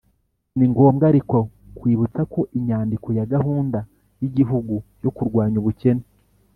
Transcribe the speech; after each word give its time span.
ni 0.57 0.65
ngombwa 0.71 1.03
ariko 1.11 1.37
kwibutsa 1.77 2.21
ko 2.33 2.39
inyandiko 2.57 3.07
ya 3.17 3.27
gahunda 3.33 3.79
y'igihugu 4.21 4.75
yo 5.03 5.11
kurwanya 5.15 5.57
ubukene 5.61 6.03